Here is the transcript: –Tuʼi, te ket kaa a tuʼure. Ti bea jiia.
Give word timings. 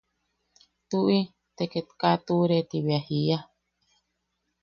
–Tuʼi, 0.87 1.19
te 1.55 1.63
ket 1.71 1.87
kaa 1.99 2.15
a 2.17 2.23
tuʼure. 2.25 2.57
Ti 2.69 2.77
bea 2.85 3.03
jiia. 3.07 3.37